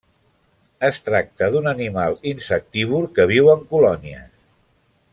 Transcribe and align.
Es 0.87 0.97
tracta 1.09 1.49
d'un 1.57 1.69
animal 1.73 2.17
insectívor 2.33 3.07
que 3.19 3.29
viu 3.35 3.53
en 3.55 3.63
colònies. 3.75 4.29